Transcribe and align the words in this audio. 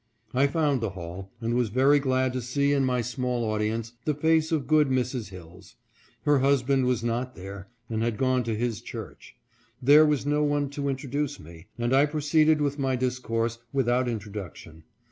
I 0.33 0.47
found 0.47 0.81
the 0.81 0.89
hall, 0.89 1.29
and 1.41 1.53
was 1.53 1.69
very 1.69 1.99
glad 1.99 2.33
to 2.33 2.41
see 2.41 2.73
in 2.73 2.83
my 2.85 3.01
small 3.01 3.43
audience 3.45 3.93
the 4.05 4.15
face 4.15 4.51
of 4.51 4.65
good 4.65 4.89
Mrs. 4.89 5.29
Hilles. 5.29 5.75
Her 6.23 6.39
husband 6.39 6.85
was 6.87 7.03
not 7.03 7.35
there, 7.35 7.67
but 7.87 7.99
had 7.99 8.17
gone 8.17 8.43
to 8.45 8.55
his 8.55 8.81
church. 8.81 9.35
There 9.79 10.03
was 10.03 10.25
no 10.25 10.41
one 10.41 10.71
to 10.71 10.89
introduce 10.89 11.39
me, 11.39 11.67
and 11.77 11.93
I 11.93 12.07
proceeded 12.07 12.61
with 12.61 12.79
my 12.79 12.95
discourse 12.95 13.59
without 13.71 14.07
introduction. 14.07 14.85